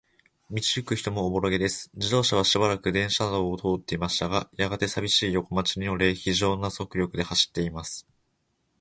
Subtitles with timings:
[0.49, 1.91] 道ゆく人もおぼろげです。
[1.93, 8.07] 自動車はしばらく電車道を通っていましたが、やがて、さびしい横町に折れ、ひじょうな速力で走っています。